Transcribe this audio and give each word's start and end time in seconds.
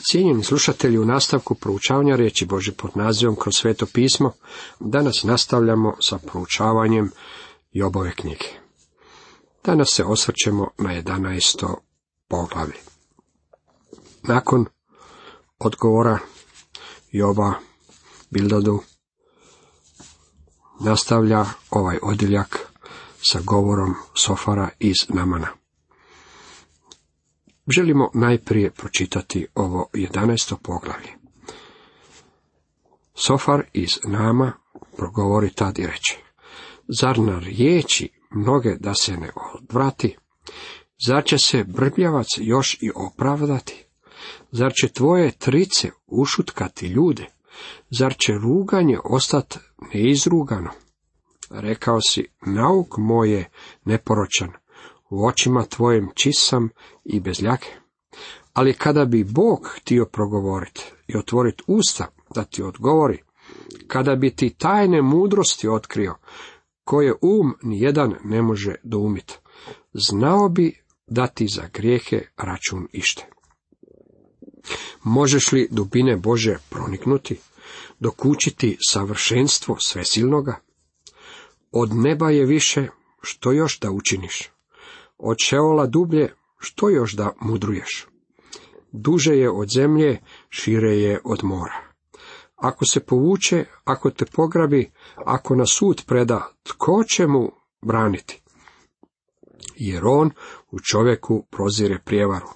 Cijenjeni 0.00 0.44
slušatelji, 0.44 0.98
u 0.98 1.04
nastavku 1.04 1.54
proučavanja 1.54 2.16
riječi 2.16 2.46
Bože 2.46 2.72
pod 2.72 2.90
nazivom 2.94 3.36
kroz 3.36 3.54
sveto 3.56 3.86
pismo, 3.86 4.32
danas 4.80 5.22
nastavljamo 5.22 5.96
sa 6.00 6.18
proučavanjem 6.18 7.10
Jobove 7.72 8.14
knjige. 8.14 8.46
Danas 9.64 9.88
se 9.92 10.04
osvrćemo 10.04 10.68
na 10.78 10.90
11. 10.90 11.74
poglavlje. 12.28 12.78
Nakon 14.22 14.66
odgovora 15.58 16.18
Joba 17.12 17.52
Bildadu 18.30 18.80
nastavlja 20.80 21.44
ovaj 21.70 21.98
odjeljak 22.02 22.58
sa 23.22 23.40
govorom 23.44 23.94
Sofara 24.14 24.68
iz 24.78 24.96
Namana. 25.08 25.61
Želimo 27.68 28.10
najprije 28.14 28.70
pročitati 28.70 29.46
ovo 29.54 29.88
11. 29.92 30.56
poglavlje. 30.62 31.08
Sofar 33.14 33.64
iz 33.72 33.98
Nama 34.04 34.52
progovori 34.96 35.50
tad 35.50 35.78
i 35.78 35.86
reče, 35.86 36.18
zar 37.00 37.18
na 37.18 37.38
riječi 37.38 38.08
mnoge 38.30 38.76
da 38.80 38.94
se 38.94 39.16
ne 39.16 39.30
odvrati? 39.54 40.16
Zar 41.06 41.24
će 41.24 41.38
se 41.38 41.64
brbljavac 41.64 42.26
još 42.38 42.78
i 42.80 42.90
opravdati? 42.94 43.84
Zar 44.52 44.72
će 44.80 44.88
tvoje 44.88 45.30
trice 45.30 45.90
ušutkati 46.06 46.86
ljude? 46.86 47.26
Zar 47.90 48.14
će 48.18 48.32
ruganje 48.32 48.98
ostati 49.04 49.58
neizrugano? 49.94 50.70
Rekao 51.50 52.00
si, 52.00 52.26
nauk 52.46 52.98
moje 52.98 53.50
neporočan, 53.84 54.52
u 55.12 55.26
očima 55.26 55.64
tvojim 55.64 56.10
čisam 56.14 56.68
i 57.04 57.20
bez 57.20 57.42
ljake. 57.42 57.68
Ali 58.52 58.74
kada 58.74 59.04
bi 59.04 59.24
Bog 59.24 59.68
htio 59.76 60.06
progovoriti 60.06 60.92
i 61.08 61.16
otvoriti 61.16 61.62
usta 61.66 62.06
da 62.34 62.44
ti 62.44 62.62
odgovori, 62.62 63.22
kada 63.86 64.16
bi 64.16 64.36
ti 64.36 64.54
tajne 64.58 65.02
mudrosti 65.02 65.68
otkrio, 65.68 66.14
koje 66.84 67.14
um 67.22 67.54
nijedan 67.62 68.14
ne 68.24 68.42
može 68.42 68.74
doumiti, 68.82 69.38
znao 69.92 70.48
bi 70.48 70.82
da 71.06 71.26
ti 71.26 71.46
za 71.48 71.62
grijehe 71.72 72.20
račun 72.36 72.88
ište. 72.92 73.26
Možeš 75.02 75.52
li 75.52 75.68
dubine 75.70 76.16
Bože 76.16 76.58
proniknuti, 76.70 77.38
dokučiti 78.00 78.76
savršenstvo 78.88 79.76
svesilnoga? 79.80 80.56
Od 81.70 81.94
neba 81.94 82.30
je 82.30 82.46
više, 82.46 82.88
što 83.22 83.52
još 83.52 83.80
da 83.80 83.90
učiniš? 83.90 84.51
Od 85.24 85.36
šeola 85.38 85.86
dublje, 85.86 86.34
što 86.58 86.88
još 86.88 87.12
da 87.12 87.32
mudruješ? 87.40 88.06
Duže 88.92 89.32
je 89.32 89.50
od 89.50 89.68
zemlje, 89.74 90.20
šire 90.48 90.98
je 90.98 91.20
od 91.24 91.44
mora. 91.44 91.92
Ako 92.56 92.84
se 92.84 93.00
povuče, 93.00 93.64
ako 93.84 94.10
te 94.10 94.24
pograbi, 94.24 94.90
ako 95.16 95.56
na 95.56 95.66
sud 95.66 96.02
preda, 96.06 96.52
tko 96.62 97.04
će 97.04 97.26
mu 97.26 97.52
braniti? 97.82 98.42
Jer 99.76 100.02
on 100.04 100.30
u 100.70 100.80
čovjeku 100.80 101.46
prozire 101.50 101.98
prijevaru. 102.04 102.48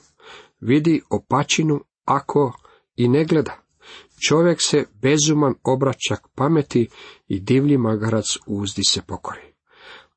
Vidi 0.61 1.03
opačinu, 1.11 1.81
ako 2.05 2.53
i 2.97 3.09
ne 3.09 3.25
gleda. 3.25 3.63
Čovjek 4.29 4.63
se 4.63 4.85
bezuman 5.03 5.55
obraća 5.63 6.17
pameti 6.35 6.89
i 7.29 7.41
divlji 7.41 7.79
magarac 7.79 8.27
uzdi 8.47 8.85
se 8.85 9.03
pokori. 9.03 9.55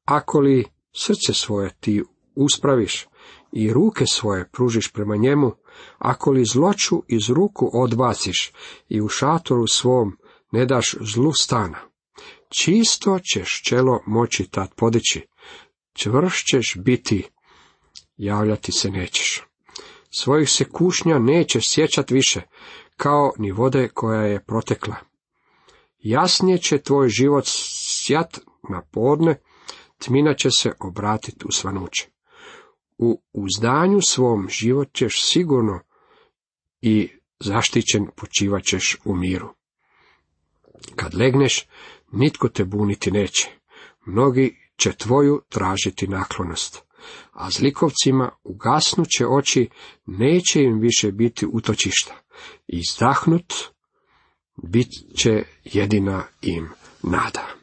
Ako 0.05 0.39
li 0.39 0.65
srce 0.95 1.33
svoje 1.33 1.75
ti 1.79 2.03
uspraviš 2.39 3.07
i 3.51 3.73
ruke 3.73 4.05
svoje 4.05 4.49
pružiš 4.51 4.91
prema 4.91 5.15
njemu, 5.15 5.51
ako 5.97 6.31
li 6.31 6.45
zloću 6.45 7.03
iz 7.07 7.29
ruku 7.29 7.69
odbaciš 7.73 8.51
i 8.89 9.01
u 9.01 9.07
šatoru 9.07 9.67
svom 9.67 10.17
ne 10.51 10.65
daš 10.65 10.95
zlu 11.01 11.33
stana, 11.33 11.77
čisto 12.49 13.19
ćeš 13.33 13.61
čelo 13.65 14.03
moći 14.05 14.47
tad 14.51 14.69
podići, 14.75 15.21
čvrš 15.93 16.43
ćeš 16.45 16.77
biti, 16.77 17.27
javljati 18.17 18.71
se 18.71 18.89
nećeš. 18.89 19.43
Svojih 20.09 20.49
se 20.49 20.65
kušnja 20.65 21.19
nećeš 21.19 21.69
sjećat 21.69 22.11
više, 22.11 22.41
kao 22.97 23.31
ni 23.37 23.51
vode 23.51 23.87
koja 23.87 24.21
je 24.21 24.43
protekla. 24.45 24.95
Jasnije 25.99 26.57
će 26.57 26.77
tvoj 26.77 27.09
život 27.09 27.43
sjat 27.47 28.39
na 28.69 28.81
podne, 28.91 29.41
tmina 29.97 30.33
će 30.33 30.49
se 30.51 30.71
obratiti 30.79 31.45
u 31.45 31.51
svanuće. 31.51 32.07
U 32.99 33.21
uzdanju 33.33 33.99
svom 34.01 34.47
život 34.49 34.93
ćeš 34.93 35.23
sigurno 35.23 35.79
i 36.81 37.09
zaštićen 37.39 38.07
počivat 38.15 38.63
ćeš 38.63 38.97
u 39.05 39.15
miru. 39.15 39.49
Kad 40.95 41.15
legneš, 41.15 41.67
nitko 42.11 42.49
te 42.49 42.65
buniti 42.65 43.11
neće. 43.11 43.49
Mnogi 44.05 44.55
će 44.77 44.91
tvoju 44.91 45.41
tražiti 45.49 46.07
naklonost. 46.07 46.81
A 47.31 47.49
zlikovcima 47.49 48.31
ugasnuće 48.43 49.27
oči, 49.27 49.69
neće 50.05 50.61
im 50.61 50.79
više 50.79 51.11
biti 51.11 51.45
utočišta. 51.45 52.15
Izdahnut 52.67 53.53
bit 54.63 54.87
će 55.17 55.43
jedina 55.63 56.23
im 56.41 56.69
nada. 57.03 57.58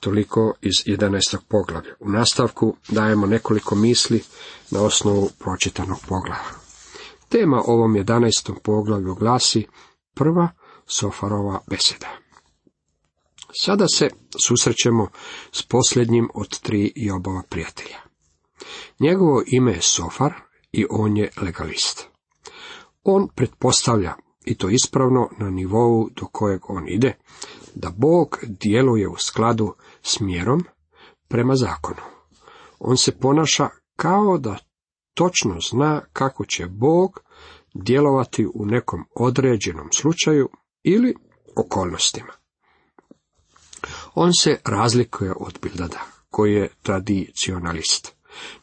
Toliko 0.00 0.54
iz 0.60 0.74
11. 0.86 1.38
poglavlja. 1.48 1.94
U 2.00 2.10
nastavku 2.10 2.76
dajemo 2.88 3.26
nekoliko 3.26 3.74
misli 3.74 4.22
na 4.70 4.82
osnovu 4.82 5.30
pročitanog 5.38 5.98
poglava. 6.08 6.50
Tema 7.28 7.62
ovom 7.66 7.94
11. 7.94 8.54
poglavlju 8.62 9.14
glasi 9.14 9.66
prva 10.14 10.48
Sofarova 10.86 11.60
beseda. 11.70 12.08
Sada 13.60 13.86
se 13.94 14.08
susrećemo 14.46 15.08
s 15.52 15.62
posljednjim 15.62 16.28
od 16.34 16.60
tri 16.60 16.92
Jobova 16.96 17.42
prijatelja. 17.48 17.96
Njegovo 19.00 19.42
ime 19.46 19.72
je 19.72 19.82
Sofar 19.82 20.32
i 20.72 20.86
on 20.90 21.16
je 21.16 21.30
legalist. 21.42 22.04
On 23.04 23.28
pretpostavlja, 23.34 24.14
i 24.44 24.54
to 24.54 24.68
ispravno 24.68 25.28
na 25.38 25.50
nivou 25.50 26.10
do 26.10 26.26
kojeg 26.26 26.70
on 26.70 26.88
ide, 26.88 27.18
da 27.74 27.90
Bog 27.90 28.38
djeluje 28.42 29.08
u 29.08 29.16
skladu 29.16 29.74
s 30.06 30.20
mjerom 30.20 30.64
prema 31.28 31.54
zakonu. 31.54 32.00
On 32.78 32.96
se 32.96 33.18
ponaša 33.18 33.68
kao 33.96 34.38
da 34.38 34.56
točno 35.14 35.60
zna 35.70 36.02
kako 36.12 36.44
će 36.44 36.66
Bog 36.66 37.20
djelovati 37.74 38.46
u 38.54 38.66
nekom 38.66 39.04
određenom 39.14 39.88
slučaju 39.92 40.48
ili 40.82 41.14
okolnostima. 41.56 42.32
On 44.14 44.30
se 44.40 44.60
razlikuje 44.64 45.32
od 45.40 45.58
Bildada, 45.62 46.00
koji 46.30 46.54
je 46.54 46.68
tradicionalist. 46.82 48.16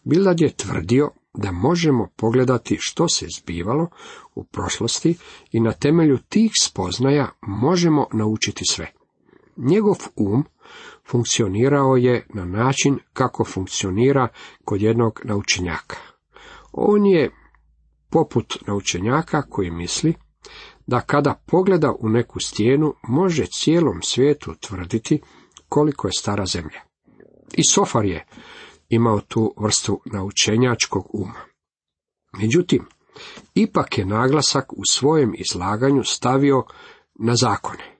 Bildad 0.03 0.41
je 0.41 0.57
tvrdio 0.57 1.11
da 1.33 1.51
možemo 1.51 2.07
pogledati 2.15 2.77
što 2.79 3.07
se 3.07 3.27
zbivalo 3.37 3.89
u 4.35 4.43
prošlosti 4.43 5.17
i 5.51 5.59
na 5.59 5.71
temelju 5.71 6.17
tih 6.29 6.51
spoznaja 6.61 7.29
možemo 7.41 8.07
naučiti 8.13 8.65
sve. 8.65 8.91
Njegov 9.57 9.95
um 10.15 10.45
funkcionirao 11.07 11.95
je 11.95 12.25
na 12.33 12.45
način 12.45 12.99
kako 13.13 13.45
funkcionira 13.45 14.27
kod 14.65 14.81
jednog 14.81 15.21
naučenjaka. 15.23 15.97
On 16.71 17.05
je 17.05 17.31
poput 18.09 18.57
naučenjaka 18.67 19.41
koji 19.41 19.71
misli 19.71 20.13
da 20.87 21.01
kada 21.01 21.43
pogleda 21.45 21.93
u 21.99 22.09
neku 22.09 22.39
stijenu 22.39 22.93
može 23.07 23.45
cijelom 23.45 24.01
svijetu 24.01 24.53
tvrditi 24.59 25.21
koliko 25.69 26.07
je 26.07 26.11
stara 26.11 26.45
zemlja. 26.45 26.81
I 27.53 27.63
Sofar 27.69 28.05
je 28.05 28.25
imao 28.89 29.19
tu 29.19 29.53
vrstu 29.57 30.01
naučenjačkog 30.05 31.07
uma. 31.13 31.41
Međutim, 32.37 32.85
ipak 33.55 33.97
je 33.97 34.05
naglasak 34.05 34.73
u 34.73 34.81
svojem 34.89 35.33
izlaganju 35.37 36.03
stavio 36.03 36.63
na 37.19 37.35
zakone. 37.35 37.97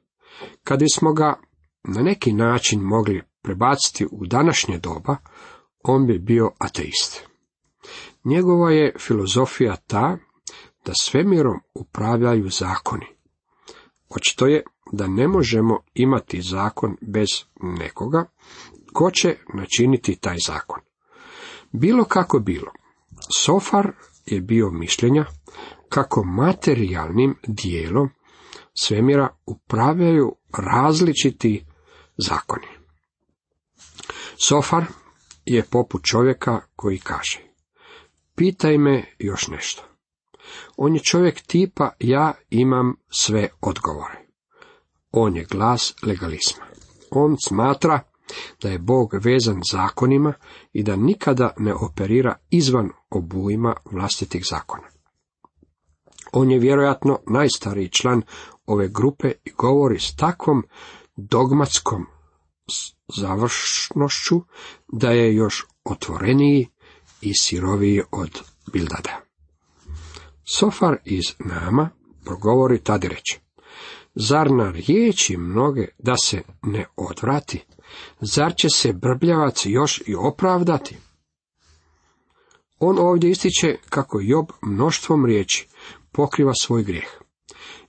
Kad 0.63 0.79
smo 0.93 1.13
ga 1.13 1.39
na 1.83 2.01
neki 2.01 2.33
način 2.33 2.81
mogli 2.81 3.21
prebaciti 3.41 4.05
u 4.11 4.25
današnje 4.25 4.77
doba, 4.77 5.17
on 5.83 6.07
bi 6.07 6.19
bio 6.19 6.51
ateist. 6.57 7.27
Njegova 8.23 8.71
je 8.71 8.95
filozofija 8.99 9.75
ta 9.87 10.17
da 10.85 10.93
svemirom 11.01 11.59
upravljaju 11.73 12.49
zakoni. 12.49 13.05
Očito 14.09 14.47
je 14.47 14.63
da 14.91 15.07
ne 15.07 15.27
možemo 15.27 15.79
imati 15.93 16.41
zakon 16.41 16.97
bez 17.01 17.27
nekoga, 17.61 18.25
ko 18.93 19.11
će 19.11 19.35
načiniti 19.53 20.15
taj 20.15 20.37
zakon. 20.45 20.81
Bilo 21.71 22.03
kako 22.03 22.39
bilo, 22.39 22.71
Sofar 23.37 23.91
je 24.25 24.41
bio 24.41 24.71
mišljenja 24.71 25.25
kako 25.89 26.23
materijalnim 26.23 27.35
dijelom 27.47 28.09
svemira 28.73 29.27
upravljaju 29.45 30.35
različiti 30.57 31.65
zakoni. 32.17 32.67
Sofar 34.47 34.83
je 35.45 35.63
poput 35.63 36.03
čovjeka 36.03 36.61
koji 36.75 36.99
kaže, 36.99 37.39
pitaj 38.35 38.77
me 38.77 39.05
još 39.19 39.47
nešto. 39.47 39.83
On 40.77 40.95
je 40.95 41.03
čovjek 41.03 41.41
tipa 41.41 41.91
ja 41.99 42.33
imam 42.49 42.95
sve 43.09 43.49
odgovore. 43.61 44.25
On 45.11 45.35
je 45.35 45.45
glas 45.45 45.95
legalizma. 46.03 46.65
On 47.11 47.35
smatra 47.47 47.99
da 48.61 48.69
je 48.69 48.79
Bog 48.79 49.13
vezan 49.13 49.61
zakonima 49.71 50.33
i 50.73 50.83
da 50.83 50.95
nikada 50.95 51.53
ne 51.57 51.73
operira 51.73 52.35
izvan 52.49 52.89
obujma 53.09 53.75
vlastitih 53.91 54.43
zakona. 54.49 54.87
On 56.33 56.51
je 56.51 56.59
vjerojatno 56.59 57.19
najstariji 57.27 57.89
član 57.89 58.21
ove 58.65 58.87
grupe 58.87 59.31
i 59.45 59.51
govori 59.51 59.99
s 59.99 60.15
takvom 60.15 60.63
dogmatskom 61.15 62.05
završnošću 63.17 64.41
da 64.87 65.11
je 65.11 65.35
još 65.35 65.65
otvoreniji 65.83 66.67
i 67.21 67.33
siroviji 67.35 68.01
od 68.11 68.41
Bildada. 68.73 69.21
Sofar 70.45 70.97
iz 71.05 71.23
nama 71.39 71.89
progovori 72.25 72.83
tada 72.83 73.07
reći, 73.07 73.39
zar 74.15 74.51
na 74.51 74.71
riječi 74.71 75.37
mnoge 75.37 75.87
da 75.99 76.17
se 76.17 76.41
ne 76.61 76.85
odvrati, 76.95 77.65
zar 78.21 78.53
će 78.55 78.67
se 78.69 78.93
brbljavac 78.93 79.65
još 79.65 80.01
i 80.05 80.15
opravdati? 80.15 80.97
On 82.79 82.99
ovdje 82.99 83.29
ističe 83.29 83.77
kako 83.89 84.19
Job 84.21 84.45
mnoštvom 84.61 85.25
riječi 85.25 85.67
pokriva 86.11 86.53
svoj 86.53 86.83
grijeh. 86.83 87.22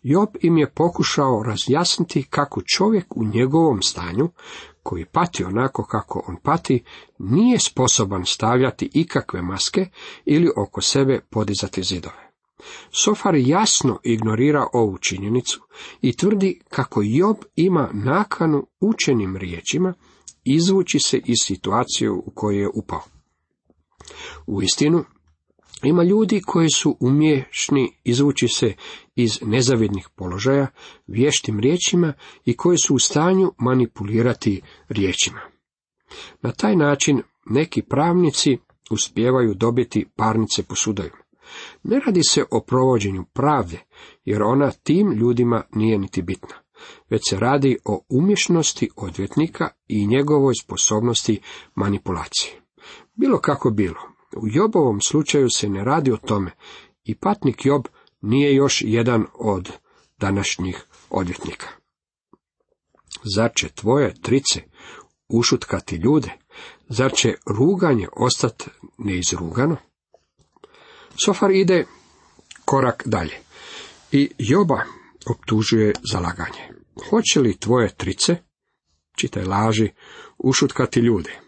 Job 0.06 0.28
im 0.40 0.58
je 0.58 0.70
pokušao 0.70 1.42
razjasniti 1.46 2.26
kako 2.30 2.62
čovjek 2.62 3.16
u 3.16 3.24
njegovom 3.24 3.82
stanju, 3.82 4.30
koji 4.82 5.04
pati 5.04 5.44
onako 5.44 5.84
kako 5.84 6.24
on 6.28 6.36
pati, 6.42 6.84
nije 7.18 7.58
sposoban 7.58 8.24
stavljati 8.26 8.90
ikakve 8.92 9.42
maske 9.42 9.86
ili 10.24 10.50
oko 10.56 10.80
sebe 10.80 11.20
podizati 11.30 11.82
zidove. 11.82 12.30
Sofar 12.90 13.34
jasno 13.34 14.00
ignorira 14.02 14.66
ovu 14.72 14.98
činjenicu 14.98 15.60
i 16.00 16.16
tvrdi 16.16 16.60
kako 16.68 17.00
Job 17.04 17.36
ima 17.56 17.90
nakanu 17.92 18.66
učenim 18.80 19.36
riječima 19.36 19.94
izvući 20.44 20.98
se 20.98 21.18
iz 21.24 21.38
situacije 21.44 22.10
u 22.10 22.32
koju 22.34 22.60
je 22.60 22.68
upao. 22.74 23.02
U 24.46 24.62
istinu, 24.62 25.04
ima 25.82 26.02
ljudi 26.02 26.40
koji 26.46 26.68
su 26.70 26.96
umješni 27.00 27.92
izvući 28.04 28.48
se 28.48 28.72
iz 29.14 29.38
nezavidnih 29.42 30.08
položaja 30.16 30.66
vještim 31.06 31.60
riječima 31.60 32.12
i 32.44 32.56
koji 32.56 32.78
su 32.78 32.94
u 32.94 32.98
stanju 32.98 33.52
manipulirati 33.58 34.62
riječima. 34.88 35.40
Na 36.42 36.52
taj 36.52 36.76
način 36.76 37.22
neki 37.46 37.82
pravnici 37.82 38.58
uspijevaju 38.90 39.54
dobiti 39.54 40.06
parnice 40.16 40.62
po 40.62 40.74
sudovima. 40.74 41.16
Ne 41.82 42.00
radi 42.06 42.22
se 42.22 42.44
o 42.50 42.60
provođenju 42.60 43.24
pravde, 43.32 43.78
jer 44.24 44.42
ona 44.42 44.70
tim 44.70 45.12
ljudima 45.12 45.62
nije 45.72 45.98
niti 45.98 46.22
bitna, 46.22 46.54
već 47.10 47.20
se 47.30 47.38
radi 47.38 47.78
o 47.84 48.04
umješnosti 48.08 48.90
odvjetnika 48.96 49.68
i 49.88 50.06
njegovoj 50.06 50.54
sposobnosti 50.62 51.40
manipulacije. 51.74 52.52
Bilo 53.14 53.38
kako 53.38 53.70
bilo, 53.70 54.13
u 54.36 54.48
Jobovom 54.48 55.00
slučaju 55.00 55.50
se 55.50 55.68
ne 55.68 55.84
radi 55.84 56.12
o 56.12 56.16
tome 56.16 56.50
i 57.04 57.14
patnik 57.14 57.66
Job 57.66 57.86
nije 58.20 58.54
još 58.54 58.82
jedan 58.86 59.26
od 59.34 59.72
današnjih 60.18 60.84
odvjetnika. 61.10 61.66
Zar 63.34 63.50
će 63.54 63.68
tvoje 63.68 64.14
trice 64.22 64.60
ušutkati 65.28 65.96
ljude? 65.96 66.30
Zar 66.88 67.12
će 67.12 67.34
ruganje 67.46 68.08
ostati 68.16 68.64
neizrugano? 68.98 69.76
Sofar 71.24 71.50
ide 71.50 71.86
korak 72.64 73.02
dalje 73.06 73.38
i 74.12 74.30
Joba 74.38 74.82
optužuje 75.26 75.92
za 76.12 76.20
laganje. 76.20 76.74
Hoće 77.10 77.40
li 77.40 77.58
tvoje 77.58 77.94
trice, 77.96 78.36
čitaj 79.16 79.44
laži, 79.44 79.88
ušutkati 80.38 81.00
ljude? 81.00 81.43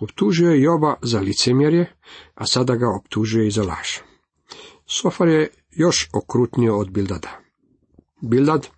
Optužuje 0.00 0.62
Joba 0.62 0.94
za 1.02 1.20
licemjerje, 1.20 1.92
a 2.34 2.46
sada 2.46 2.76
ga 2.76 2.86
optužuje 2.88 3.46
i 3.46 3.50
za 3.50 3.62
laž. 3.62 3.98
Sofar 4.86 5.28
je 5.28 5.48
još 5.70 6.08
okrutnio 6.12 6.78
od 6.78 6.90
Bildada. 6.90 7.40
Bildad 8.20 8.68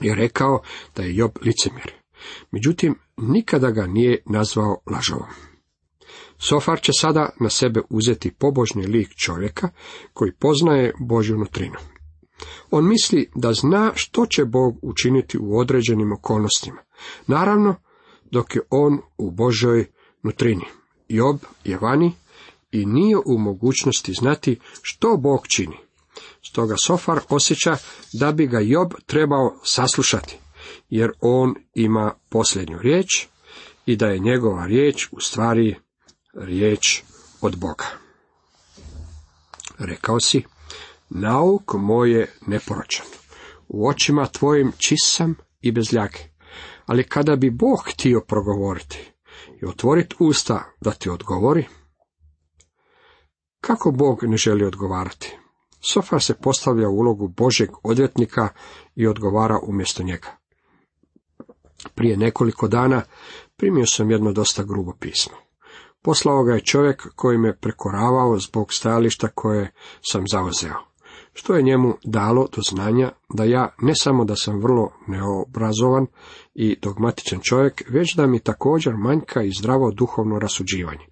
je 0.00 0.14
rekao 0.14 0.62
da 0.96 1.02
je 1.02 1.16
Job 1.16 1.30
licemjer. 1.42 1.92
Međutim, 2.50 2.94
nikada 3.16 3.70
ga 3.70 3.86
nije 3.86 4.22
nazvao 4.26 4.80
lažovom. 4.90 5.28
Sofar 6.38 6.80
će 6.80 6.92
sada 6.92 7.30
na 7.40 7.50
sebe 7.50 7.80
uzeti 7.90 8.30
pobožni 8.30 8.86
lik 8.86 9.08
čovjeka 9.16 9.68
koji 10.12 10.32
poznaje 10.32 10.92
Božju 11.00 11.38
nutrinu. 11.38 11.76
On 12.70 12.88
misli 12.88 13.30
da 13.34 13.52
zna 13.52 13.92
što 13.94 14.26
će 14.26 14.44
Bog 14.44 14.78
učiniti 14.82 15.38
u 15.38 15.58
određenim 15.58 16.12
okolnostima. 16.12 16.82
Naravno, 17.26 17.74
dok 18.30 18.56
je 18.56 18.62
on 18.70 18.98
u 19.18 19.30
Božoj 19.30 19.86
nutrini. 20.24 20.64
Job 21.08 21.38
je 21.64 21.78
vani 21.78 22.12
i 22.72 22.86
nije 22.86 23.16
u 23.16 23.38
mogućnosti 23.38 24.12
znati 24.12 24.60
što 24.82 25.16
Bog 25.16 25.46
čini. 25.48 25.76
Stoga 26.42 26.74
Sofar 26.76 27.20
osjeća 27.28 27.76
da 28.12 28.32
bi 28.32 28.46
ga 28.46 28.60
Job 28.60 28.92
trebao 29.06 29.56
saslušati, 29.64 30.38
jer 30.90 31.10
on 31.20 31.54
ima 31.74 32.14
posljednju 32.28 32.78
riječ 32.78 33.26
i 33.86 33.96
da 33.96 34.06
je 34.06 34.18
njegova 34.18 34.66
riječ 34.66 35.08
u 35.10 35.20
stvari 35.20 35.76
riječ 36.34 37.02
od 37.40 37.56
Boga. 37.56 37.84
Rekao 39.78 40.20
si, 40.20 40.42
nauk 41.10 41.74
moj 41.74 42.10
je 42.10 42.32
neporočan, 42.46 43.06
u 43.68 43.88
očima 43.88 44.26
tvojim 44.26 44.72
čisam 44.78 45.34
i 45.60 45.72
bez 45.72 45.92
ljage, 45.92 46.18
ali 46.86 47.08
kada 47.08 47.36
bi 47.36 47.50
Bog 47.50 47.78
htio 47.84 48.20
progovoriti, 48.28 49.13
i 49.62 49.66
otvoriti 49.66 50.16
usta 50.18 50.64
da 50.80 50.90
ti 50.90 51.10
odgovori? 51.10 51.66
Kako 53.60 53.90
Bog 53.90 54.18
ne 54.22 54.36
želi 54.36 54.64
odgovarati? 54.64 55.36
Sofar 55.80 56.22
se 56.22 56.34
postavlja 56.34 56.88
u 56.88 56.98
ulogu 56.98 57.28
Božeg 57.28 57.70
odvjetnika 57.82 58.48
i 58.94 59.06
odgovara 59.06 59.58
umjesto 59.62 60.02
njega. 60.02 60.28
Prije 61.94 62.16
nekoliko 62.16 62.68
dana 62.68 63.02
primio 63.56 63.86
sam 63.86 64.10
jedno 64.10 64.32
dosta 64.32 64.62
grubo 64.62 64.92
pismo. 65.00 65.36
Poslao 66.02 66.44
ga 66.44 66.54
je 66.54 66.64
čovjek 66.64 67.06
koji 67.14 67.38
me 67.38 67.56
prekoravao 67.56 68.38
zbog 68.38 68.72
stajališta 68.72 69.28
koje 69.28 69.72
sam 70.02 70.28
zauzeo, 70.28 70.74
što 71.34 71.54
je 71.54 71.62
njemu 71.62 71.94
dalo 72.04 72.48
do 72.56 72.62
znanja 72.62 73.12
da 73.34 73.44
ja 73.44 73.74
ne 73.82 73.94
samo 73.94 74.24
da 74.24 74.36
sam 74.36 74.62
vrlo 74.62 74.90
neobrazovan 75.06 76.06
i 76.54 76.76
dogmatičan 76.82 77.40
čovjek, 77.42 77.82
već 77.88 78.14
da 78.16 78.26
mi 78.26 78.40
također 78.40 78.94
manjka 78.96 79.42
i 79.42 79.52
zdravo 79.58 79.90
duhovno 79.90 80.38
rasuđivanje. 80.38 81.06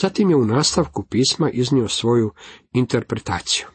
Zatim 0.00 0.30
je 0.30 0.36
u 0.36 0.44
nastavku 0.44 1.04
pisma 1.10 1.50
iznio 1.50 1.88
svoju 1.88 2.30
interpretaciju. 2.72 3.66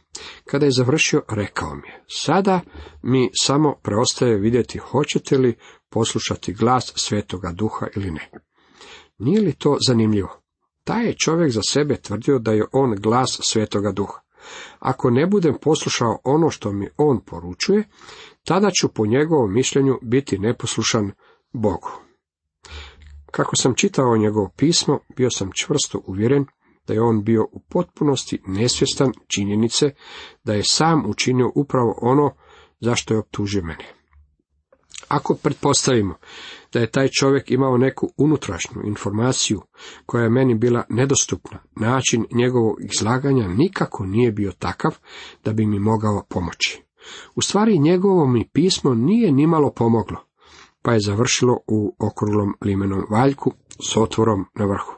Kada 0.46 0.66
je 0.66 0.72
završio, 0.72 1.24
rekao 1.30 1.76
mi 1.76 1.88
je, 1.88 2.04
sada 2.08 2.60
mi 3.02 3.30
samo 3.34 3.76
preostaje 3.84 4.38
vidjeti 4.38 4.78
hoćete 4.78 5.38
li 5.38 5.58
poslušati 5.90 6.54
glas 6.54 6.94
svetoga 6.96 7.52
duha 7.52 7.88
ili 7.96 8.12
ne. 8.12 8.30
Nije 9.18 9.42
li 9.42 9.54
to 9.54 9.78
zanimljivo? 9.88 10.42
Taj 10.84 11.06
je 11.06 11.16
čovjek 11.18 11.52
za 11.52 11.62
sebe 11.62 11.96
tvrdio 11.96 12.40
da 12.40 12.52
je 12.52 12.66
on 12.72 12.96
glas 12.96 13.40
svetoga 13.44 13.92
duha. 13.92 14.20
Ako 14.80 15.10
ne 15.10 15.28
budem 15.28 15.56
poslušao 15.62 16.20
ono 16.24 16.50
što 16.50 16.72
mi 16.72 16.88
on 16.98 17.20
poručuje, 17.26 17.84
tada 18.44 18.70
ću 18.82 18.88
po 18.88 19.06
njegovom 19.06 19.54
mišljenju 19.54 20.00
biti 20.02 20.40
neposlušan 20.40 21.12
Bogu. 21.54 21.92
Kako 23.32 23.56
sam 23.56 23.76
čitao 23.76 24.18
njegovo 24.18 24.52
pismo, 24.58 25.00
bio 25.16 25.30
sam 25.30 25.52
čvrsto 25.56 26.02
uvjeren 26.08 26.46
da 26.88 26.94
je 26.94 27.02
on 27.02 27.24
bio 27.24 27.44
u 27.52 27.60
potpunosti 27.60 28.42
nesvjestan 28.48 29.12
činjenice 29.28 29.92
da 30.44 30.54
je 30.54 30.64
sam 30.64 31.10
učinio 31.10 31.52
upravo 31.56 32.00
ono 32.02 32.36
zašto 32.80 33.14
je 33.14 33.20
optužio 33.20 33.64
mene. 33.64 33.86
Ako 35.08 35.36
pretpostavimo 35.36 36.16
da 36.74 36.80
je 36.80 36.92
taj 36.92 37.08
čovjek 37.08 37.52
imao 37.52 37.78
neku 37.78 38.10
unutrašnju 38.18 38.82
informaciju 38.86 39.62
koja 40.06 40.24
je 40.24 40.30
meni 40.30 40.56
bila 40.56 40.84
nedostupna, 40.90 41.60
način 41.76 42.26
njegovog 42.32 42.76
izlaganja 42.82 43.48
nikako 43.48 44.06
nije 44.06 44.32
bio 44.32 44.52
takav 44.60 44.98
da 45.44 45.54
bi 45.54 45.66
mi 45.66 45.80
mogao 45.80 46.26
pomoći. 46.30 46.84
U 47.36 47.42
stvari 47.42 47.80
njegovo 47.80 48.28
mi 48.28 48.50
pismo 48.54 48.94
nije 48.94 49.32
nimalo 49.32 49.72
pomoglo, 49.72 50.18
pa 50.82 50.94
je 50.94 51.00
završilo 51.00 51.58
u 51.68 51.96
okruglom 52.00 52.54
limenom 52.62 53.06
valjku 53.10 53.52
s 53.90 53.98
otvorom 53.98 54.46
na 54.56 54.66
vrhu, 54.66 54.94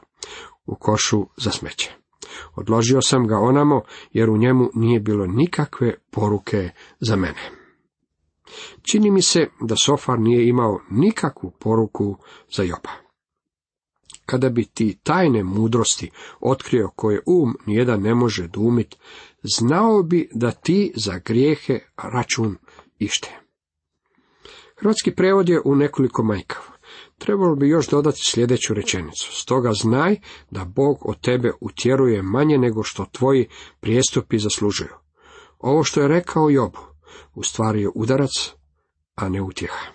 u 0.66 0.74
košu 0.74 1.26
za 1.36 1.50
smeće. 1.50 1.96
Odložio 2.54 3.02
sam 3.02 3.26
ga 3.26 3.38
onamo 3.38 3.82
jer 4.12 4.30
u 4.30 4.36
njemu 4.36 4.70
nije 4.74 5.00
bilo 5.00 5.26
nikakve 5.26 5.94
poruke 6.10 6.70
za 7.00 7.16
mene. 7.16 7.61
Čini 8.82 9.10
mi 9.10 9.22
se 9.22 9.48
da 9.60 9.76
Sofar 9.76 10.18
nije 10.18 10.48
imao 10.48 10.80
nikakvu 10.90 11.50
poruku 11.58 12.16
za 12.56 12.62
Joba. 12.62 12.90
Kada 14.26 14.48
bi 14.48 14.64
ti 14.64 14.98
tajne 15.02 15.44
mudrosti 15.44 16.10
otkrio 16.40 16.90
koje 16.96 17.20
um 17.26 17.56
nijedan 17.66 18.02
ne 18.02 18.14
može 18.14 18.48
dumit, 18.48 18.96
znao 19.42 20.02
bi 20.02 20.28
da 20.34 20.50
ti 20.50 20.92
za 20.96 21.20
grijehe 21.24 21.78
račun 21.96 22.56
ište. 22.98 23.42
Hrvatski 24.76 25.14
prevod 25.14 25.48
je 25.48 25.60
u 25.64 25.74
nekoliko 25.74 26.22
majkav. 26.22 26.62
Trebalo 27.18 27.54
bi 27.56 27.68
još 27.68 27.88
dodati 27.88 28.20
sljedeću 28.24 28.74
rečenicu. 28.74 29.32
Stoga 29.32 29.72
znaj 29.72 30.16
da 30.50 30.64
Bog 30.64 30.98
od 31.00 31.20
tebe 31.20 31.52
utjeruje 31.60 32.22
manje 32.22 32.58
nego 32.58 32.82
što 32.82 33.06
tvoji 33.12 33.48
prijestupi 33.80 34.38
zaslužuju. 34.38 34.94
Ovo 35.58 35.84
što 35.84 36.00
je 36.00 36.08
rekao 36.08 36.50
Jobu, 36.50 36.78
u 37.34 37.42
stvari 37.42 37.82
je 37.82 37.90
udarac, 37.94 38.30
a 39.14 39.28
ne 39.28 39.42
utjeha. 39.42 39.86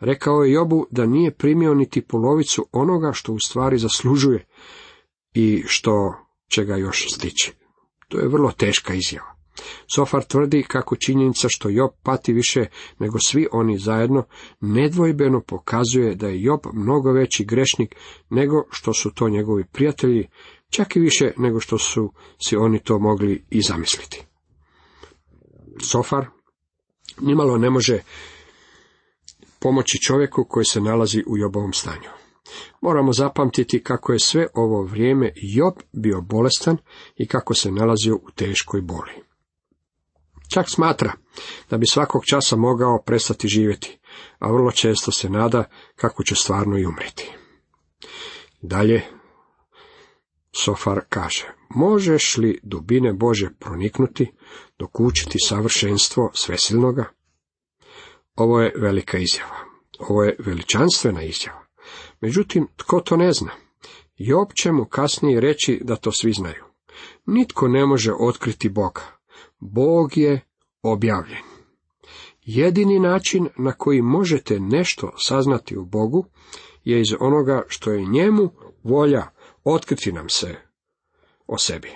Rekao 0.00 0.42
je 0.42 0.52
Jobu 0.52 0.86
da 0.90 1.06
nije 1.06 1.34
primio 1.34 1.74
niti 1.74 2.02
polovicu 2.02 2.66
onoga 2.72 3.12
što 3.12 3.32
u 3.32 3.38
stvari 3.38 3.78
zaslužuje 3.78 4.46
i 5.34 5.62
što 5.66 6.14
će 6.54 6.64
ga 6.64 6.76
još 6.76 7.06
stići. 7.14 7.52
To 8.08 8.18
je 8.18 8.28
vrlo 8.28 8.52
teška 8.52 8.94
izjava. 8.94 9.40
Sofar 9.94 10.24
tvrdi 10.24 10.64
kako 10.68 10.96
činjenica 10.96 11.48
što 11.50 11.68
Job 11.68 11.90
pati 12.02 12.32
više 12.32 12.66
nego 12.98 13.18
svi 13.18 13.46
oni 13.52 13.78
zajedno, 13.78 14.24
nedvojbeno 14.60 15.40
pokazuje 15.40 16.14
da 16.14 16.28
je 16.28 16.42
Job 16.42 16.60
mnogo 16.72 17.12
veći 17.12 17.44
grešnik 17.44 17.94
nego 18.30 18.64
što 18.70 18.92
su 18.92 19.10
to 19.14 19.28
njegovi 19.28 19.64
prijatelji, 19.72 20.28
čak 20.70 20.96
i 20.96 21.00
više 21.00 21.32
nego 21.36 21.60
što 21.60 21.78
su 21.78 22.12
si 22.38 22.56
oni 22.56 22.78
to 22.78 22.98
mogli 22.98 23.44
i 23.50 23.62
zamisliti. 23.62 24.26
Sofar 25.82 26.26
nimalo 27.20 27.58
ne 27.58 27.70
može 27.70 28.02
pomoći 29.60 29.98
čovjeku 30.06 30.46
koji 30.48 30.64
se 30.64 30.80
nalazi 30.80 31.24
u 31.26 31.38
Jobovom 31.38 31.72
stanju. 31.72 32.10
Moramo 32.80 33.12
zapamtiti 33.12 33.82
kako 33.82 34.12
je 34.12 34.18
sve 34.18 34.46
ovo 34.54 34.82
vrijeme 34.82 35.32
Job 35.36 35.74
bio 35.92 36.20
bolestan 36.20 36.76
i 37.16 37.28
kako 37.28 37.54
se 37.54 37.70
nalazio 37.70 38.16
u 38.16 38.30
teškoj 38.34 38.80
boli. 38.80 39.12
Čak 40.54 40.70
smatra 40.70 41.12
da 41.70 41.78
bi 41.78 41.86
svakog 41.86 42.22
časa 42.30 42.56
mogao 42.56 43.02
prestati 43.06 43.48
živjeti, 43.48 43.98
a 44.38 44.52
vrlo 44.52 44.70
često 44.72 45.12
se 45.12 45.30
nada 45.30 45.64
kako 45.96 46.22
će 46.22 46.34
stvarno 46.34 46.78
i 46.78 46.86
umreti. 46.86 47.32
Dalje, 48.62 49.02
Sofar 50.52 51.00
kaže, 51.08 51.59
možeš 51.74 52.36
li 52.36 52.60
dubine 52.62 53.12
Bože 53.12 53.50
proniknuti, 53.58 54.32
dokučiti 54.78 55.38
savršenstvo 55.38 56.30
svesilnoga? 56.34 57.04
Ovo 58.34 58.60
je 58.60 58.72
velika 58.76 59.18
izjava. 59.18 59.56
Ovo 59.98 60.24
je 60.24 60.36
veličanstvena 60.38 61.22
izjava. 61.22 61.66
Međutim, 62.20 62.68
tko 62.76 63.00
to 63.00 63.16
ne 63.16 63.32
zna? 63.32 63.50
Job 64.16 64.48
će 64.54 64.72
mu 64.72 64.84
kasnije 64.84 65.40
reći 65.40 65.80
da 65.84 65.96
to 65.96 66.12
svi 66.12 66.32
znaju. 66.32 66.64
Nitko 67.26 67.68
ne 67.68 67.86
može 67.86 68.12
otkriti 68.20 68.68
Boga. 68.68 69.02
Bog 69.58 70.16
je 70.16 70.40
objavljen. 70.82 71.42
Jedini 72.42 72.98
način 72.98 73.48
na 73.56 73.72
koji 73.72 74.02
možete 74.02 74.60
nešto 74.60 75.12
saznati 75.18 75.76
u 75.76 75.84
Bogu 75.84 76.24
je 76.84 77.00
iz 77.00 77.14
onoga 77.20 77.62
što 77.68 77.92
je 77.92 78.06
njemu 78.06 78.50
volja 78.82 79.26
otkriti 79.64 80.12
nam 80.12 80.28
se 80.28 80.69
o 81.50 81.58
sebi. 81.58 81.90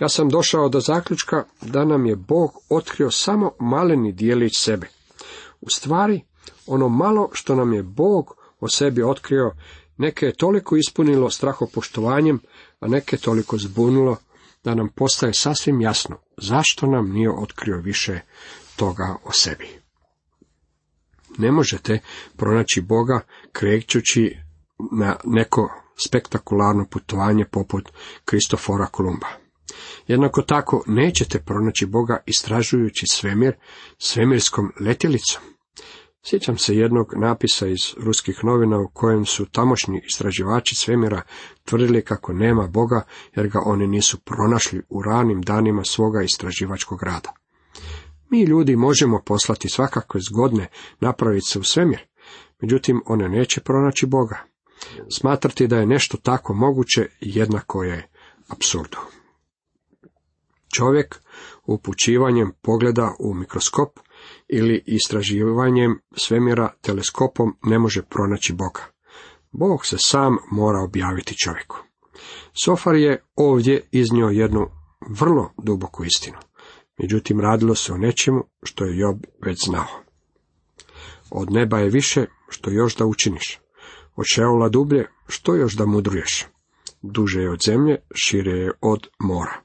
Ja 0.00 0.08
sam 0.08 0.28
došao 0.28 0.68
do 0.68 0.80
zaključka 0.80 1.44
da 1.62 1.84
nam 1.84 2.06
je 2.06 2.16
Bog 2.16 2.50
otkrio 2.68 3.10
samo 3.10 3.50
maleni 3.60 4.12
dijelić 4.12 4.58
sebe. 4.58 4.88
U 5.60 5.70
stvari, 5.70 6.20
ono 6.66 6.88
malo 6.88 7.30
što 7.32 7.54
nam 7.54 7.72
je 7.72 7.82
Bog 7.82 8.36
o 8.60 8.68
sebi 8.68 9.02
otkrio, 9.02 9.52
neke 9.96 10.26
je 10.26 10.36
toliko 10.36 10.76
ispunilo 10.76 11.30
strahopoštovanjem, 11.30 12.40
a 12.80 12.88
neke 12.88 13.16
toliko 13.16 13.58
zbunilo 13.58 14.16
da 14.64 14.74
nam 14.74 14.88
postaje 14.88 15.32
sasvim 15.34 15.80
jasno 15.80 16.16
zašto 16.36 16.86
nam 16.86 17.12
nije 17.12 17.30
otkrio 17.30 17.78
više 17.78 18.20
toga 18.76 19.16
o 19.24 19.32
sebi. 19.32 19.68
Ne 21.38 21.52
možete 21.52 22.00
pronaći 22.36 22.80
Boga 22.80 23.20
krećući 23.52 24.36
na 24.92 25.16
neko 25.24 25.85
spektakularno 26.06 26.86
putovanje 26.90 27.44
poput 27.44 27.88
Kristofora 28.24 28.86
Kolumba. 28.86 29.26
Jednako 30.06 30.42
tako 30.42 30.82
nećete 30.86 31.42
pronaći 31.42 31.86
Boga 31.86 32.22
istražujući 32.26 33.06
svemir 33.06 33.54
svemirskom 33.98 34.72
letjelicom. 34.80 35.42
Sjećam 36.28 36.58
se 36.58 36.76
jednog 36.76 37.12
napisa 37.16 37.66
iz 37.66 37.94
ruskih 37.96 38.44
novina 38.44 38.78
u 38.78 38.88
kojem 38.92 39.26
su 39.26 39.46
tamošnji 39.46 40.02
istraživači 40.06 40.74
svemira 40.74 41.22
tvrdili 41.64 42.04
kako 42.04 42.32
nema 42.32 42.66
Boga 42.66 43.02
jer 43.36 43.48
ga 43.48 43.60
oni 43.64 43.86
nisu 43.86 44.18
pronašli 44.20 44.82
u 44.88 45.02
ranim 45.02 45.42
danima 45.42 45.84
svoga 45.84 46.22
istraživačkog 46.22 47.02
rada. 47.02 47.32
Mi 48.30 48.42
ljudi 48.42 48.76
možemo 48.76 49.22
poslati 49.26 49.68
svakakve 49.68 50.20
zgodne 50.20 50.66
napravice 51.00 51.58
u 51.58 51.62
svemir, 51.62 52.06
međutim 52.60 53.02
one 53.06 53.28
neće 53.28 53.60
pronaći 53.60 54.06
Boga. 54.06 54.55
Smatrati 55.18 55.66
da 55.66 55.76
je 55.76 55.86
nešto 55.86 56.16
tako 56.16 56.54
moguće 56.54 57.08
jednako 57.20 57.84
je 57.84 58.08
apsurdu. 58.48 58.98
Čovjek 60.76 61.20
upućivanjem 61.64 62.52
pogleda 62.62 63.14
u 63.18 63.34
mikroskop 63.34 63.98
ili 64.48 64.82
istraživanjem 64.86 66.00
svemira 66.16 66.72
teleskopom 66.80 67.56
ne 67.62 67.78
može 67.78 68.02
pronaći 68.02 68.52
Boga. 68.52 68.82
Bog 69.52 69.86
se 69.86 69.96
sam 69.98 70.36
mora 70.50 70.80
objaviti 70.80 71.38
čovjeku. 71.38 71.76
Sofar 72.52 72.94
je 72.94 73.22
ovdje 73.36 73.88
iznio 73.90 74.26
jednu 74.26 74.66
vrlo 75.08 75.52
duboku 75.62 76.04
istinu. 76.04 76.38
Međutim, 76.98 77.40
radilo 77.40 77.74
se 77.74 77.92
o 77.92 77.98
nečemu 77.98 78.44
što 78.62 78.84
je 78.84 78.98
Job 78.98 79.16
već 79.44 79.64
znao. 79.64 79.86
Od 81.30 81.50
neba 81.50 81.78
je 81.78 81.90
više 81.90 82.26
što 82.48 82.70
još 82.70 82.96
da 82.96 83.06
učiniš. 83.06 83.60
Od 84.16 84.24
šeola 84.34 84.68
dublje 84.68 85.08
što 85.28 85.54
još 85.54 85.74
da 85.74 85.86
mudruješ. 85.86 86.46
Duže 87.02 87.40
je 87.40 87.50
od 87.50 87.60
zemlje, 87.62 87.96
šire 88.14 88.52
je 88.52 88.72
od 88.80 89.08
mora. 89.18 89.60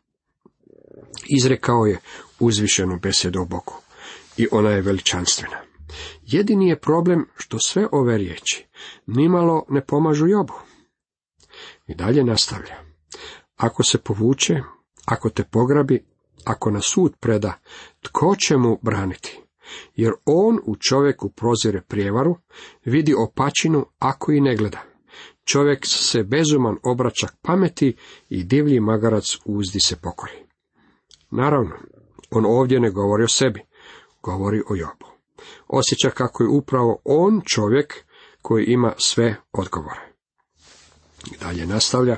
Izrekao 1.38 1.86
je 1.86 2.00
uzvišenu 2.39 3.00
besedu 3.00 3.41
o 3.41 3.46
Bogu 3.46 3.74
i 4.38 4.48
ona 4.51 4.70
je 4.70 4.81
veličanstvena. 4.81 5.58
Jedini 6.22 6.70
je 6.70 6.79
problem 6.79 7.25
što 7.36 7.60
sve 7.60 7.88
ove 7.91 8.17
riječi 8.17 8.67
nimalo 9.08 9.65
ne 9.70 9.86
pomažu 9.86 10.27
Jobu. 10.27 10.53
I 11.88 11.96
dalje 11.96 12.24
nastavlja. 12.24 12.75
Ako 13.55 13.84
se 13.84 13.98
povuče, 13.98 14.62
ako 15.05 15.29
te 15.29 15.43
pograbi, 15.43 16.05
ako 16.46 16.72
na 16.72 16.81
sud 16.81 17.15
preda, 17.20 17.53
tko 18.01 18.36
će 18.36 18.58
mu 18.58 18.79
braniti? 18.81 19.39
Jer 19.96 20.12
on 20.25 20.60
u 20.66 20.75
čovjeku 20.75 21.30
prozire 21.30 21.82
prijevaru, 21.82 22.36
vidi 22.86 23.13
opačinu 23.13 23.86
ako 24.00 24.32
i 24.32 24.42
ne 24.42 24.56
gleda. 24.56 24.82
Čovjek 25.44 25.86
se 25.86 26.24
bezuman 26.24 26.78
obraća 26.84 27.28
pameti 27.42 27.96
i 28.30 28.44
divlji 28.44 28.80
magarac 28.80 29.38
uzdi 29.46 29.80
se 29.80 29.96
pokori. 29.96 30.34
Naravno, 31.32 31.75
on 32.32 32.46
ovdje 32.46 32.80
ne 32.80 32.92
govori 32.92 33.24
o 33.24 33.28
sebi, 33.28 33.62
govori 34.24 34.62
o 34.70 34.75
Jobu. 34.75 35.12
Osjeća 35.68 36.10
kako 36.10 36.44
je 36.44 36.50
upravo 36.50 37.01
on 37.04 37.42
čovjek 37.46 38.06
koji 38.42 38.66
ima 38.66 38.94
sve 38.98 39.36
odgovore. 39.51 40.12
Dalje 41.40 41.66
nastavlja, 41.66 42.18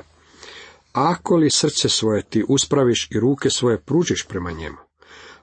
ako 0.92 1.36
li 1.36 1.50
srce 1.50 1.88
svoje 1.88 2.22
ti 2.22 2.44
uspraviš 2.48 3.08
i 3.10 3.20
ruke 3.20 3.50
svoje 3.50 3.80
pružiš 3.80 4.26
prema 4.28 4.50
njemu, 4.50 4.76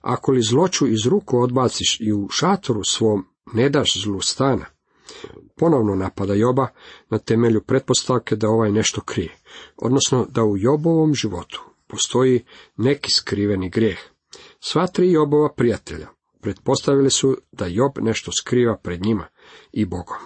ako 0.01 0.31
li 0.31 0.41
zloču 0.41 0.88
iz 0.88 1.05
ruku 1.05 1.39
odbaciš 1.39 1.98
i 2.00 2.13
u 2.13 2.29
šatoru 2.29 2.81
svom 2.84 3.25
ne 3.53 3.70
daš 3.70 4.03
zlu 4.03 4.22
stana, 4.22 4.65
ponovno 5.58 5.96
napada 5.96 6.34
Joba 6.34 6.67
na 7.10 7.17
temelju 7.17 7.62
pretpostavke 7.62 8.36
da 8.36 8.50
ovaj 8.50 8.72
nešto 8.72 9.01
krije, 9.01 9.38
odnosno 9.77 10.27
da 10.29 10.43
u 10.43 10.58
Jobovom 10.58 11.13
životu 11.13 11.62
postoji 11.88 12.43
neki 12.77 13.12
skriveni 13.12 13.70
grijeh. 13.70 14.00
Sva 14.60 14.88
tri 14.88 15.12
Jobova 15.12 15.53
prijatelja 15.53 16.08
pretpostavili 16.41 17.10
su 17.10 17.38
da 17.51 17.65
Job 17.65 17.91
nešto 18.01 18.31
skriva 18.31 18.77
pred 18.77 19.05
njima 19.05 19.27
i 19.72 19.86
Bogom. 19.86 20.17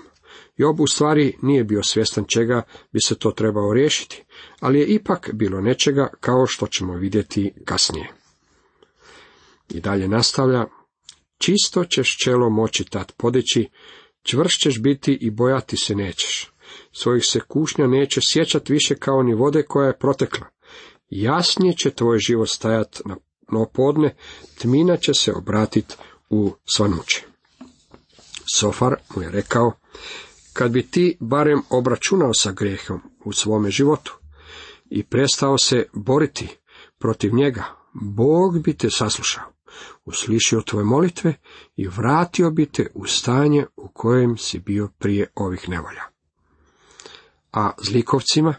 Job 0.58 0.80
u 0.80 0.88
stvari 0.88 1.38
nije 1.42 1.64
bio 1.64 1.84
svjestan 1.84 2.26
čega 2.28 2.62
bi 2.92 3.00
se 3.02 3.16
to 3.16 3.32
trebao 3.32 3.74
riješiti, 3.74 4.24
ali 4.60 4.80
je 4.80 4.86
ipak 4.86 5.30
bilo 5.34 5.62
nečega 5.62 6.10
kao 6.20 6.46
što 6.48 6.68
ćemo 6.68 6.94
vidjeti 6.94 7.54
kasnije. 7.66 8.25
I 9.70 9.80
dalje 9.80 10.08
nastavlja, 10.08 10.66
čisto 11.38 11.86
ćeš 11.86 12.18
čelo 12.18 12.50
moći 12.50 12.86
tad 12.86 13.12
podići, 13.18 13.70
čvršćeš 14.24 14.74
ćeš 14.74 14.82
biti 14.82 15.18
i 15.22 15.30
bojati 15.30 15.78
se 15.78 15.96
nećeš. 15.96 16.52
Svojih 16.92 17.24
se 17.28 17.40
kušnja 17.40 17.88
neće 17.88 18.20
sjećat 18.24 18.70
više 18.70 18.96
kao 18.96 19.24
ni 19.24 19.34
vode 19.34 19.64
koja 19.64 19.88
je 19.88 19.98
protekla. 19.98 20.48
Jasnije 21.10 21.74
će 21.74 21.92
tvoj 21.92 22.20
život 22.20 22.50
stajat 22.50 23.02
na 23.06 23.16
no 23.52 23.66
podne 23.74 24.16
tmina 24.62 24.98
će 24.98 25.14
se 25.14 25.34
obratit 25.34 25.98
u 26.30 26.54
svanuće. 26.66 27.24
Sofar 28.56 28.96
mu 29.16 29.22
je 29.22 29.32
rekao, 29.32 29.72
kad 30.54 30.72
bi 30.72 30.88
ti 30.88 31.18
barem 31.20 31.62
obračunao 31.70 32.34
sa 32.34 32.52
grehom, 32.52 33.02
u 33.26 33.34
svome 33.34 33.72
životu 33.72 34.18
i 34.90 35.04
prestao 35.04 35.58
se 35.58 35.86
boriti 35.94 36.58
protiv 37.00 37.34
njega, 37.34 37.64
Bog 37.94 38.62
bi 38.62 38.78
te 38.78 38.90
saslušao, 38.90 39.44
uslišio 40.06 40.62
tvoje 40.62 40.86
molitve 40.86 41.34
i 41.76 41.88
vratio 41.88 42.52
bi 42.52 42.66
te 42.66 42.92
u 42.94 43.06
stanje 43.06 43.66
u 43.76 43.88
kojem 43.94 44.38
si 44.38 44.60
bio 44.60 44.90
prije 45.00 45.32
ovih 45.36 45.70
nevolja. 45.70 46.04
A 47.52 47.72
zlikovcima 47.84 48.56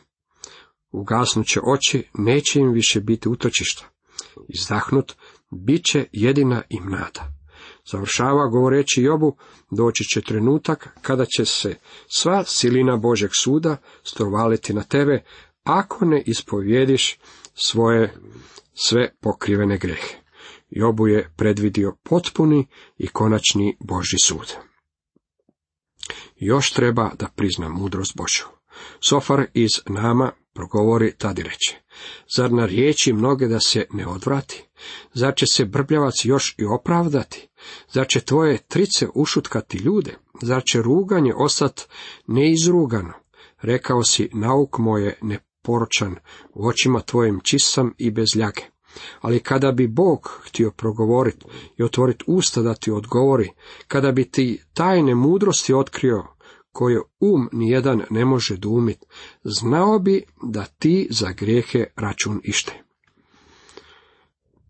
ugasnuće 0.90 1.60
oči, 1.64 2.08
neće 2.14 2.60
im 2.60 2.72
više 2.72 3.00
biti 3.00 3.28
utočišta. 3.28 3.84
Izdahnut, 4.48 5.12
bit 5.50 5.84
će 5.84 6.06
jedina 6.12 6.62
im 6.68 6.90
nada. 6.90 7.32
Završava 7.90 8.46
govoreći 8.48 9.02
Jobu, 9.02 9.36
doći 9.70 10.04
će 10.04 10.20
trenutak 10.20 10.88
kada 11.02 11.24
će 11.24 11.44
se 11.44 11.74
sva 12.08 12.44
silina 12.44 12.96
Božeg 12.96 13.30
suda 13.42 13.76
strovaliti 14.04 14.74
na 14.74 14.82
tebe, 14.82 15.24
ako 15.64 16.04
ne 16.04 16.22
ispovjediš 16.26 17.18
svoje 17.54 18.14
sve 18.74 19.14
pokrivene 19.20 19.78
grehe. 19.78 20.25
Jobu 20.76 21.06
je 21.06 21.32
predvidio 21.36 21.96
potpuni 22.02 22.66
i 22.98 23.06
konačni 23.06 23.76
Boži 23.80 24.16
sud. 24.24 24.54
Još 26.36 26.72
treba 26.72 27.10
da 27.18 27.28
prizna 27.36 27.68
mudrost 27.68 28.16
Božju. 28.16 28.44
Sofar 29.08 29.46
iz 29.54 29.70
nama 29.86 30.32
progovori 30.54 31.14
tad 31.18 31.38
reče. 31.38 31.76
Zar 32.36 32.52
na 32.52 32.66
riječi 32.66 33.12
mnoge 33.12 33.46
da 33.46 33.58
se 33.60 33.86
ne 33.90 34.06
odvrati? 34.06 34.64
Zar 35.14 35.34
će 35.36 35.46
se 35.46 35.64
brbljavac 35.64 36.14
još 36.24 36.54
i 36.58 36.64
opravdati? 36.64 37.48
Zar 37.92 38.06
će 38.08 38.20
tvoje 38.20 38.58
trice 38.68 39.06
ušutkati 39.14 39.78
ljude? 39.78 40.14
Zar 40.42 40.62
će 40.64 40.82
ruganje 40.82 41.32
ostat 41.36 41.88
neizrugano? 42.26 43.12
Rekao 43.62 44.04
si, 44.04 44.30
nauk 44.32 44.78
moje 44.78 45.18
neporočan, 45.22 46.16
u 46.54 46.66
očima 46.66 47.00
tvojim 47.00 47.40
čisam 47.44 47.94
i 47.98 48.10
bez 48.10 48.28
ljage. 48.34 48.75
Ali 49.20 49.40
kada 49.40 49.72
bi 49.72 49.86
Bog 49.86 50.40
htio 50.44 50.70
progovoriti 50.70 51.46
i 51.78 51.82
otvoriti 51.82 52.24
usta 52.26 52.62
da 52.62 52.74
ti 52.74 52.90
odgovori, 52.90 53.50
kada 53.88 54.12
bi 54.12 54.30
ti 54.30 54.62
tajne 54.74 55.14
mudrosti 55.14 55.74
otkrio, 55.74 56.24
koje 56.72 57.00
um 57.20 57.48
nijedan 57.52 58.02
ne 58.10 58.24
može 58.24 58.56
dumit, 58.56 58.98
znao 59.44 59.98
bi 59.98 60.22
da 60.42 60.64
ti 60.64 61.08
za 61.10 61.32
grijehe 61.32 61.84
račun 61.96 62.40
ište. 62.44 62.82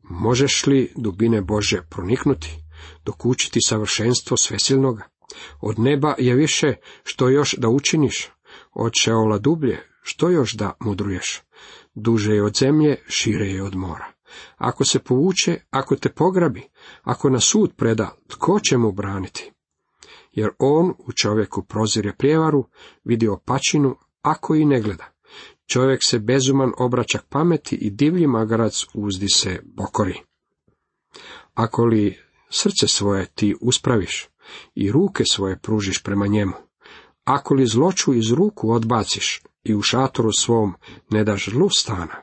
Možeš 0.02 0.66
li 0.66 0.92
dubine 0.96 1.42
Bože 1.42 1.82
proniknuti, 1.90 2.56
dokučiti 3.04 3.60
savršenstvo 3.66 4.36
svesilnoga? 4.36 5.02
Od 5.60 5.78
neba 5.78 6.14
je 6.18 6.34
više 6.34 6.74
što 7.04 7.28
još 7.28 7.54
da 7.58 7.68
učiniš, 7.68 8.30
od 8.74 8.92
šeola 8.94 9.38
dublje, 9.38 9.80
što 10.02 10.30
još 10.30 10.52
da 10.52 10.72
mudruješ? 10.80 11.42
Duže 11.94 12.34
je 12.34 12.44
od 12.44 12.56
zemlje, 12.56 12.96
šire 13.08 13.46
je 13.46 13.62
od 13.62 13.74
mora. 13.74 14.15
Ako 14.56 14.84
se 14.84 14.98
povuče, 14.98 15.60
ako 15.70 15.96
te 15.96 16.08
pograbi, 16.08 16.62
ako 17.02 17.30
na 17.30 17.40
sud 17.40 17.72
preda, 17.76 18.16
tko 18.28 18.60
će 18.60 18.76
mu 18.76 18.92
braniti? 18.92 19.52
Jer 20.32 20.50
on 20.58 20.94
u 20.98 21.12
čovjeku 21.12 21.62
prozire 21.62 22.12
prijevaru, 22.18 22.64
vidi 23.04 23.28
opačinu, 23.28 23.96
ako 24.22 24.54
i 24.54 24.64
ne 24.64 24.80
gleda. 24.80 25.04
Čovjek 25.66 26.04
se 26.04 26.18
bezuman 26.18 26.72
obraća 26.78 27.18
pameti 27.28 27.76
i 27.76 27.90
divlji 27.90 28.26
magarac 28.26 28.84
uzdi 28.94 29.28
se 29.28 29.62
pokori. 29.76 30.20
Ako 31.54 31.84
li 31.84 32.18
srce 32.50 32.88
svoje 32.88 33.26
ti 33.26 33.56
uspraviš 33.60 34.28
i 34.74 34.92
ruke 34.92 35.24
svoje 35.24 35.58
pružiš 35.58 36.02
prema 36.02 36.26
njemu, 36.26 36.52
ako 37.24 37.54
li 37.54 37.66
zloču 37.66 38.14
iz 38.14 38.32
ruku 38.32 38.70
odbaciš 38.70 39.42
i 39.64 39.74
u 39.74 39.82
šatoru 39.82 40.32
svom 40.32 40.74
ne 41.10 41.24
daš 41.24 41.48
zlu 41.48 41.70
stana, 41.70 42.22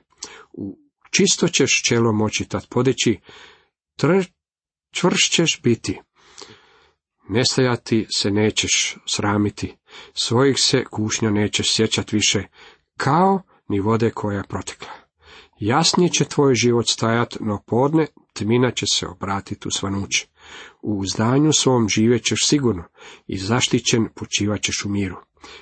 čisto 1.15 1.47
ćeš 1.47 1.83
čelo 1.83 2.13
moći 2.13 2.45
tad 2.45 2.67
podići, 2.69 3.19
tr, 3.97 4.07
čvrš 4.91 5.29
ćeš 5.29 5.61
biti. 5.63 5.99
Nestajati 7.29 8.05
se 8.15 8.31
nećeš 8.31 8.97
sramiti, 9.07 9.75
svojih 10.13 10.59
se 10.59 10.83
kušnja 10.83 11.29
nećeš 11.29 11.75
sjećat 11.75 12.11
više, 12.11 12.43
kao 12.97 13.41
ni 13.69 13.79
vode 13.79 14.09
koja 14.09 14.37
je 14.37 14.43
protekla. 14.43 14.89
Jasnije 15.59 16.09
će 16.09 16.25
tvoj 16.25 16.55
život 16.55 16.85
stajat, 16.87 17.37
no 17.39 17.63
podne 17.67 18.07
tmina 18.33 18.71
će 18.71 18.85
se 18.93 19.07
obratiti 19.07 19.67
u 19.67 19.71
svanuće. 19.71 20.27
U 20.81 20.99
uzdanju 20.99 21.51
svom 21.53 21.89
živećeš 21.89 22.47
sigurno 22.47 22.83
i 23.27 23.37
zaštićen 23.37 24.07
počivat 24.15 24.61
ćeš 24.61 24.85
u 24.85 24.89
miru. 24.89 25.15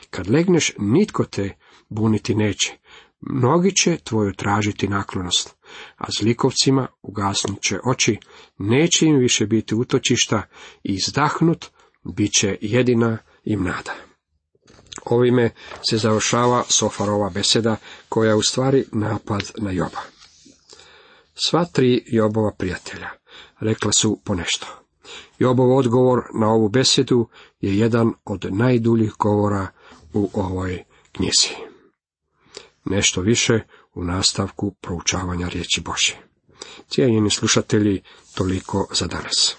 Kad 0.10 0.30
legneš, 0.30 0.74
nitko 0.78 1.26
te 1.26 1.58
buniti 1.90 2.36
neće. 2.36 2.78
Mnogi 3.22 3.76
će 3.76 3.98
tvoju 3.98 4.34
tražiti 4.34 4.88
naklonost, 4.88 5.56
a 5.98 6.06
zlikovcima 6.20 6.88
ugasnut 7.02 7.62
će 7.62 7.80
oči, 7.86 8.18
neće 8.58 9.06
im 9.06 9.18
više 9.18 9.46
biti 9.46 9.76
utočišta 9.76 10.44
i 10.84 10.94
izdahnut 10.94 11.66
bit 12.04 12.32
će 12.40 12.58
jedina 12.62 13.18
im 13.44 13.64
nada. 13.64 13.94
Ovime 15.06 15.50
se 15.90 15.98
završava 15.98 16.64
Sofarova 16.68 17.30
beseda, 17.30 17.76
koja 18.10 18.30
je 18.30 18.36
u 18.36 18.42
stvari 18.42 18.86
napad 18.92 19.52
na 19.58 19.72
Joba. 19.72 20.02
Sva 21.36 21.66
tri 21.66 22.04
Jobova 22.08 22.52
prijatelja 22.58 23.10
rekla 23.60 23.92
su 23.92 24.20
ponešto. 24.26 24.68
Jobov 25.40 25.78
odgovor 25.78 26.20
na 26.40 26.48
ovu 26.48 26.70
besedu 26.70 27.28
je 27.60 27.78
jedan 27.78 28.14
od 28.26 28.48
najduljih 28.52 29.14
govora 29.20 29.68
u 30.14 30.30
ovoj 30.34 30.84
knjizi. 31.12 31.71
Nešto 32.86 33.22
više 33.22 33.60
u 33.94 34.04
nastavku 34.04 34.72
proučavanja 34.82 35.48
riječi 35.48 35.82
Božje. 35.82 36.16
Cijenjeni 36.90 37.30
slušatelji, 37.30 38.02
toliko 38.36 38.88
za 38.92 39.08
danas. 39.08 39.56